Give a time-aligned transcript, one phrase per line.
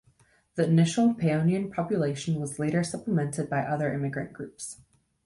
[0.55, 4.81] The initial Paeonian population was later supplemented by other immigrant groups.